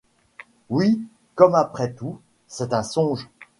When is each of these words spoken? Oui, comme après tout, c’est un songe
Oui, 0.71 0.99
comme 1.35 1.53
après 1.53 1.93
tout, 1.93 2.19
c’est 2.47 2.73
un 2.73 2.81
songe 2.81 3.29